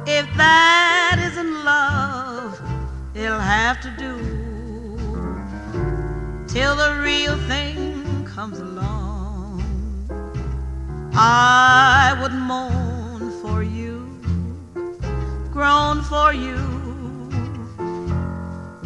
If 0.07 0.27
that 0.37 1.17
isn't 1.29 1.65
love, 1.65 2.61
it'll 3.15 3.39
have 3.39 3.81
to 3.83 3.91
do. 4.05 4.15
till 6.49 6.75
the 6.75 7.01
real 7.03 7.37
thing 7.53 8.25
comes 8.25 8.59
along. 8.59 9.63
I 11.15 12.17
would 12.21 12.33
moan 12.33 13.31
for 13.43 13.63
you, 13.63 13.97
groan 15.53 16.03
for 16.03 16.33
you, 16.33 16.61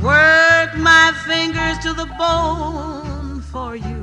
work 0.02 0.70
my 0.90 1.06
fingers 1.28 1.78
to 1.84 1.94
the 1.94 2.08
bone 2.18 3.40
for 3.52 3.76
you. 3.76 3.99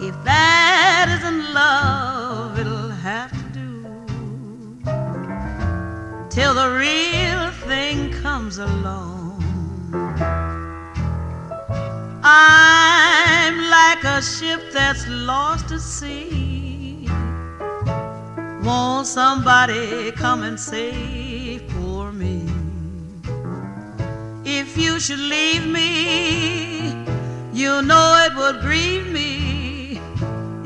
If 0.00 0.14
that 0.22 1.06
isn't 1.18 1.52
love, 1.52 2.56
it'll 2.56 2.88
have 2.88 3.32
to 3.32 3.48
do 3.52 4.80
till 6.30 6.54
the 6.54 6.70
real 6.70 7.50
thing 7.66 8.12
comes 8.22 8.58
along. 8.58 9.42
I'm 12.22 13.56
like 13.70 14.04
a 14.04 14.22
ship 14.22 14.70
that's 14.72 15.04
lost 15.08 15.72
at 15.72 15.80
sea. 15.80 17.08
Won't 18.62 19.08
somebody 19.08 20.12
come 20.12 20.44
and 20.44 20.60
save 20.60 21.62
for 21.72 22.12
me? 22.12 22.46
If 24.44 24.78
you 24.78 25.00
should 25.00 25.18
leave 25.18 25.66
me, 25.66 26.90
you 27.52 27.82
know 27.82 28.24
it 28.26 28.36
would 28.36 28.60
grieve 28.60 29.08
me. 29.08 29.37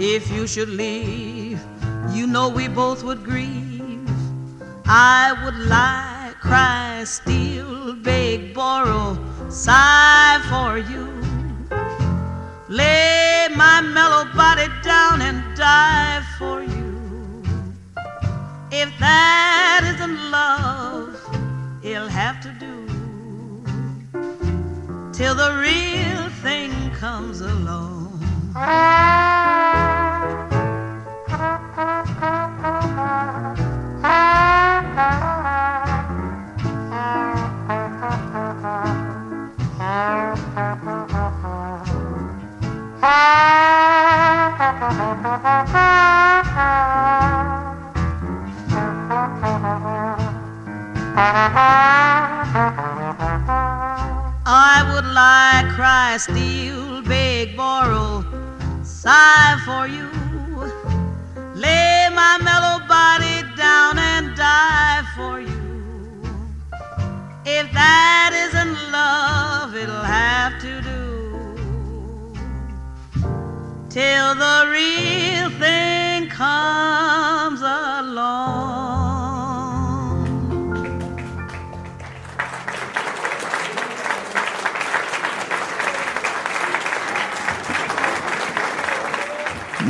If 0.05 0.31
you 0.31 0.47
should 0.47 0.69
leave, 0.69 1.61
you 2.11 2.27
know 2.27 2.49
we 2.49 2.67
both 2.67 3.05
would 3.05 3.23
grieve. 3.23 4.11
I 4.85 5.33
would 5.45 5.59
lie, 5.69 6.35
cry, 6.41 7.05
steal, 7.05 7.95
beg, 7.95 8.53
borrow, 8.53 9.17
sigh 9.49 10.41
for 10.51 10.79
you 10.79 11.23
lay 12.73 13.49
my 13.55 13.83
mellow 13.83 14.25
body 14.35 14.67
down 14.83 15.21
and 15.21 15.55
die 15.55 16.23
for 16.39 16.63
you. 16.63 17.43
If 18.71 18.91
that 18.99 19.83
isn't 19.95 20.31
love, 20.31 21.15
it'll 21.83 22.09
have 22.09 22.41
to 22.41 22.51
do 22.65 22.75
till 25.13 25.35
the 25.35 25.53
real 25.61 26.31
thing 26.43 26.73
comes 26.93 27.43
along. 27.43 28.19
I 31.75 31.81
would 54.93 55.07
lie, 55.07 55.65
cry, 55.75 56.19
steal, 56.19 57.03
beg, 57.03 57.57
borrow, 57.57 58.25
sigh 58.83 59.59
for 59.65 59.87
you. 59.87 60.22
Lay 61.63 62.09
my 62.13 62.39
mellow 62.43 62.79
body 62.89 63.37
down 63.57 63.97
and 63.97 64.37
die 64.37 65.03
for 65.17 65.41
you. 65.41 65.61
If 67.45 67.73
that 67.73 68.31
isn't 68.45 68.77
love, 68.91 69.75
it'll 69.77 70.09
have 70.21 70.61
to 70.61 70.73
do 70.83 71.03
till 73.89 74.35
the 74.35 74.59
real 74.71 75.51
thing 75.61 76.29
comes 76.29 77.22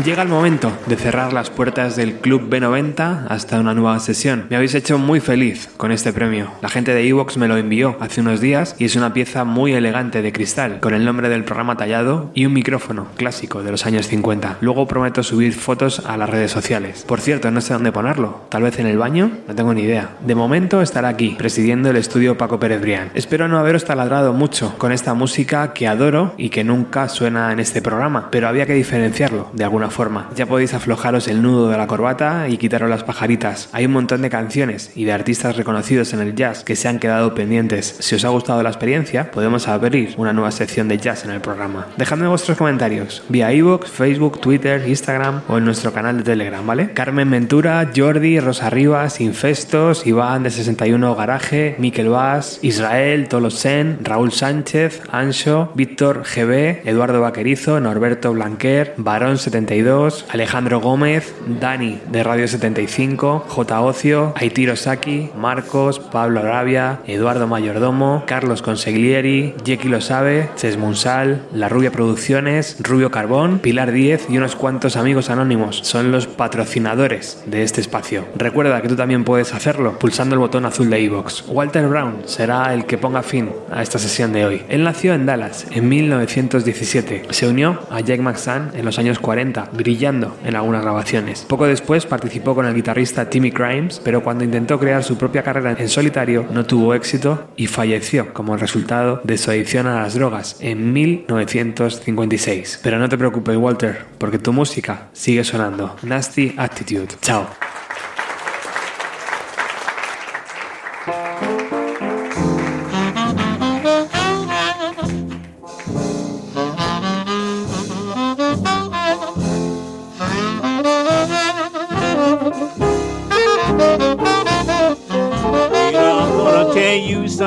Llega 0.05 0.25
el 0.25 0.29
momento 0.29 0.73
de 0.87 0.97
cerrar 0.97 1.33
las 1.33 1.49
puertas 1.49 1.95
del 1.95 2.15
Club 2.15 2.51
B90 2.51 3.27
hasta 3.29 3.61
una 3.61 3.73
nueva 3.73 4.01
sesión. 4.01 4.47
Me 4.51 4.57
habéis 4.57 4.75
hecho 4.75 4.99
muy 4.99 5.21
feliz 5.21 5.69
con 5.77 5.93
este 5.93 6.13
premio. 6.13 6.51
La 6.61 6.69
gente 6.69 6.93
de 6.93 7.07
Evox 7.07 7.37
me 7.37 7.47
lo 7.47 7.57
envió 7.57 7.97
hace 8.01 8.21
unos 8.21 8.41
días 8.41 8.75
y 8.81 8.85
es 8.85 8.97
una 8.97 9.15
pieza 9.15 9.45
muy 9.45 9.75
elegante 9.75 10.21
de 10.21 10.33
cristal, 10.33 10.81
con 10.81 10.95
el 10.95 11.05
nombre 11.05 11.29
del 11.29 11.45
programa 11.45 11.77
tallado 11.77 12.33
y 12.35 12.47
un 12.47 12.53
micrófono 12.53 13.07
clásico 13.17 13.63
de 13.63 13.71
los 13.71 13.87
años 13.87 14.09
50. 14.09 14.57
Luego 14.61 14.89
prometo 14.89 15.23
subir 15.23 15.53
fotos 15.53 16.01
a 16.05 16.17
las 16.17 16.29
redes 16.29 16.51
sociales. 16.51 17.05
Por 17.07 17.21
cierto, 17.21 17.53
no 17.53 17.61
sé 17.61 17.75
dónde 17.75 17.93
ponerlo. 17.93 18.47
Tal 18.49 18.65
vez 18.65 18.81
en 18.81 18.89
el 18.89 18.99
baño, 18.99 19.31
no 19.47 19.55
tengo 19.55 19.73
ni 19.73 19.83
idea. 19.83 20.17
De 20.27 20.35
momento 20.35 20.83
estará 20.83 21.11
aquí, 21.11 21.37
presidiendo 21.39 21.91
el 21.91 21.97
estudio 21.97 22.37
Paco 22.37 22.59
Pérez 22.59 22.81
Brián. 22.81 23.13
Espero 23.15 23.47
no 23.47 23.59
haberos 23.59 23.85
taladrado 23.85 24.33
mucho 24.33 24.77
con 24.79 24.91
esta 24.91 25.15
música 25.15 25.73
que 25.73 25.87
adoro 25.87 26.35
y 26.39 26.49
que 26.49 26.65
nunca 26.65 27.09
suena 27.09 27.53
en 27.53 27.61
este 27.61 27.81
programa, 27.81 28.31
pero 28.33 28.49
había 28.49 28.67
que 28.67 28.75
diferenciarlo 28.75 29.49
de 29.53 29.63
alguna 29.63 29.92
forma. 29.93 30.29
Ya 30.35 30.47
podéis 30.47 30.75
aflojaros 30.75 31.29
el 31.29 31.43
nudo 31.43 31.69
de 31.69 31.79
la 31.79 31.87
corbata 31.87 32.49
y 32.49 32.57
quitaros 32.57 32.91
las 32.91 33.05
pajaritas. 33.05 33.69
Hay 33.73 33.87
un 33.87 33.93
montón 33.93 34.23
de 34.23 34.31
canciones 34.31 34.91
y 34.97 35.05
de 35.05 35.13
artistas 35.13 35.57
reconocidos 35.57 36.13
en 36.13 36.21
el 36.21 36.35
jazz 36.35 36.65
que 36.65 36.75
se 36.75 36.89
han 36.89 36.99
quedado 36.99 37.35
pendientes. 37.35 37.97
Si 38.01 38.17
os 38.17 38.25
ha 38.25 38.31
gustado 38.31 38.63
la 38.63 38.71
experiencia, 38.71 39.31
podemos 39.31 39.69
abrir 39.69 40.15
una 40.17 40.33
nueva 40.33 40.51
sección 40.51 40.89
de 40.89 40.99
jazz 40.99 41.25
en 41.25 41.31
el 41.31 41.41
programa. 41.41 41.87
Dejadme 41.97 42.27
vuestros 42.27 42.59
comentarios 42.59 43.23
vía 43.29 43.53
iVoox, 43.53 43.89
Facebook, 43.89 44.41
Twitter, 44.41 44.83
Instagram 44.89 45.43
o 45.49 45.59
en 45.59 45.65
nuestro 45.65 45.93
canal 45.93 46.19
de 46.19 46.25
Telegram, 46.25 46.67
¿vale? 46.67 46.93
Carmen 46.93 47.31
Ventura, 47.31 47.91
Jordi, 47.95 48.41
Rosa 48.41 48.71
Rivas, 48.71 49.21
Infestos, 49.21 50.07
Iván 50.07 50.43
de 50.43 50.51
61 50.51 51.15
Garaje, 51.15 51.77
Miquel 51.79 52.09
Vaz, 52.09 52.59
Israel, 52.63 53.29
Tolosen, 53.29 53.99
Raúl 54.03 54.33
Sánchez, 54.33 55.03
Ancho, 55.11 55.73
Víctor 55.75 56.23
GB, 56.25 56.89
Eduardo 56.89 57.21
Vaquerizo, 57.21 57.81
Norberto 57.81 58.33
Blanquer, 58.33 58.95
Barón 58.97 59.39
72, 59.39 59.82
Alejandro 59.83 60.81
Gómez, 60.81 61.35
Dani 61.61 61.99
de 62.09 62.23
Radio 62.23 62.47
75, 62.47 63.47
J. 63.49 63.81
Ocio, 63.81 64.33
Aitiro 64.37 64.77
Saki, 64.77 65.31
Marcos, 65.37 65.99
Pablo 65.99 66.39
Arabia, 66.39 67.01
Eduardo 67.05 67.49
Mayordomo, 67.49 68.23
Carlos 68.29 68.63
Conseglieri, 68.63 69.55
Jeki 69.65 69.89
Lo 69.89 70.01
Sabe, 70.01 70.51
Cesmunsal, 70.57 71.43
La 71.53 71.69
Rubia 71.69 71.91
Producciones, 71.91 72.77
Rubio 72.79 73.11
Carbón, 73.11 73.59
Pilar 73.59 73.91
10 73.91 74.31
y 74.31 74.39
unos 74.39 74.55
cuantos 74.55 74.97
amigos 74.97 75.31
anónimos. 75.31 75.81
Son 75.83 76.13
los 76.13 76.29
patrocinadores 76.29 77.43
de 77.47 77.65
este 77.65 77.81
espacio. 77.81 78.25
Recuerda 78.37 78.83
que 78.83 78.89
tú 78.89 78.95
también 78.95 79.25
puedes 79.25 79.53
hacerlo 79.53 79.99
pulsando 79.99 80.37
el 80.37 80.39
botón 80.39 80.65
azul 80.65 80.91
de 80.91 81.01
iVoox. 81.01 81.49
Walter 81.49 81.89
Brown 81.89 82.23
será 82.27 82.73
el 82.73 82.87
que 82.87 82.99
ponga 82.99 83.25
fin 83.25 83.51
a 83.73 83.83
esta 83.83 83.99
sesión 83.99 84.33
de 84.33 84.47
hoy. 84.47 84.63
Él 84.69 84.85
nació 84.85 85.13
en 85.13 85.27
Dallas 85.27 85.67
en 85.73 85.89
1917. 85.89 87.25
Se 87.31 87.49
unió 87.49 87.81
a 87.91 87.99
Jack 87.99 88.21
McSann 88.21 88.71
en 88.75 88.85
los 88.85 89.01
años 89.01 89.19
40 89.19 89.72
brillando 89.73 90.37
en 90.45 90.57
algunas 90.57 90.83
grabaciones. 90.83 91.45
Poco 91.49 91.67
después 91.67 92.07
participó 92.07 92.55
con 92.55 92.67
el 92.67 92.75
guitarrista 92.75 93.29
Timmy 93.29 93.51
Grimes, 93.51 94.01
pero 94.05 94.23
cuando 94.23 94.45
intentó 94.45 94.79
crear 94.79 95.03
su 95.03 95.17
propia 95.17 95.43
carrera 95.43 95.77
en 95.79 95.89
solitario 95.89 96.47
no 96.53 96.65
tuvo 96.65 96.95
éxito 96.95 97.49
y 97.57 97.67
falleció 97.67 98.33
como 98.33 98.57
resultado 98.57 99.21
de 99.25 99.39
su 99.39 99.51
adicción 99.51 99.87
a 99.87 100.03
las 100.03 100.15
drogas 100.15 100.57
en 100.61 100.93
1956. 100.93 102.81
Pero 102.83 102.99
no 102.99 103.09
te 103.09 103.19
preocupes, 103.19 103.57
Walter, 103.57 104.05
porque 104.19 104.39
tu 104.39 104.53
música 104.53 105.09
sigue 105.13 105.45
sonando. 105.45 105.97
Nasty 106.03 106.55
Attitude. 106.57 107.09
Chao. 107.21 107.47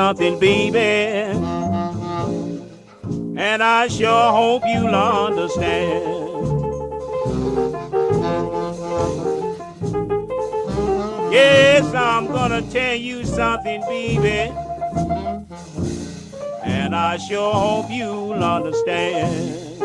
Something, 0.06 0.38
baby. 0.38 0.78
And 3.36 3.60
I 3.60 3.88
sure 3.88 4.30
hope 4.30 4.62
you'll 4.64 4.94
understand. 4.94 6.46
Yes, 11.32 11.92
I'm 11.92 12.28
gonna 12.28 12.62
tell 12.70 12.94
you 12.94 13.24
something, 13.24 13.80
baby. 13.88 14.54
And 16.62 16.94
I 16.94 17.16
sure 17.16 17.52
hope 17.52 17.90
you'll 17.90 18.44
understand. 18.44 19.82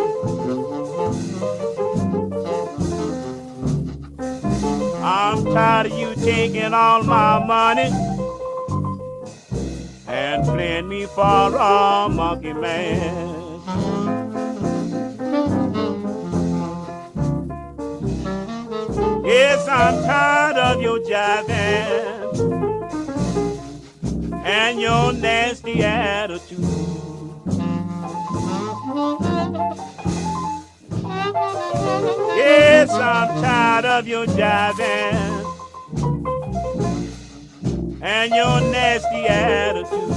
I'm 5.04 5.44
tired 5.46 5.88
of 5.88 5.98
you 5.98 6.14
taking 6.24 6.76
all 6.76 7.02
my 7.02 7.44
money 7.44 8.11
and 10.12 10.44
playing 10.44 10.90
me 10.90 11.06
for 11.06 11.56
a 11.56 12.10
monkey 12.10 12.52
man. 12.52 13.62
Yes, 19.24 19.66
I'm 19.70 20.04
tired 20.04 20.58
of 20.58 20.82
your 20.82 21.00
jiving 21.00 22.52
and 24.44 24.82
your 24.82 25.14
nasty 25.14 25.82
attitude. 25.82 26.60
Yes, 32.36 32.92
I'm 32.92 33.42
tired 33.42 33.86
of 33.86 34.08
your 34.08 34.26
jiving 34.26 35.41
and 38.02 38.34
your 38.34 38.62
nasty 38.72 39.28
attitude. 39.28 40.10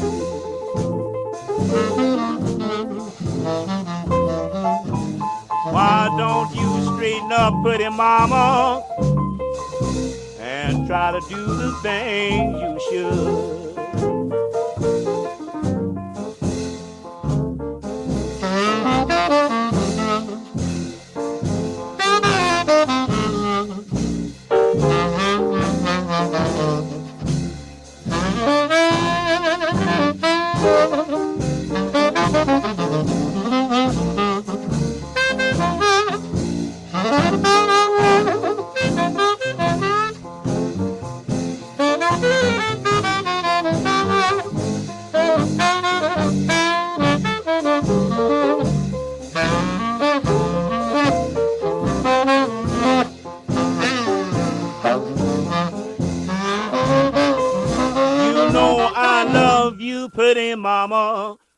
Why 5.71 6.15
don't 6.17 6.55
you 6.55 6.95
straighten 6.95 7.33
up, 7.33 7.63
pretty 7.63 7.89
mama, 7.89 8.83
and 10.41 10.87
try 10.87 11.13
to 11.13 11.21
do 11.29 11.45
the 11.45 11.73
things 11.83 12.63
you 12.63 12.79
should? 12.91 13.55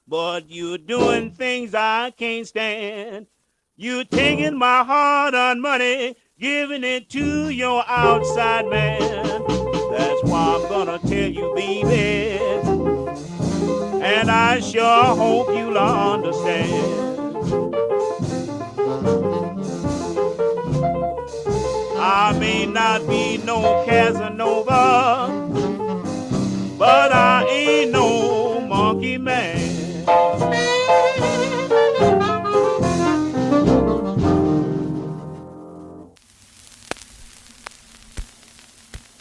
But 0.09 0.49
you're 0.49 0.79
doing 0.79 1.31
things 1.31 1.75
I 1.75 2.11
can't 2.11 2.47
stand. 2.47 3.27
You're 3.77 4.05
taking 4.05 4.57
my 4.57 4.85
hard-earned 4.85 5.61
money, 5.61 6.17
giving 6.39 6.85
it 6.85 7.11
to 7.11 7.51
your 7.51 7.85
outside 7.89 8.69
man. 8.69 9.45
That's 9.91 10.23
why 10.25 10.59
I'm 10.61 10.69
gonna 10.69 10.99
tell 11.01 11.31
you, 11.31 11.53
baby, 11.55 12.39
and 14.03 14.31
I 14.31 14.61
sure 14.61 15.17
hope 15.17 15.49
you'll 15.49 15.77
understand. 15.77 16.95
I 21.99 22.33
may 22.39 22.67
not 22.67 23.07
be 23.09 23.39
no 23.39 23.85
Casanova, 23.85 25.29
but 26.79 27.13
I 27.13 27.45
ain't 27.51 27.91
no 27.91 28.61
monkey 28.61 29.19
man. 29.19 29.56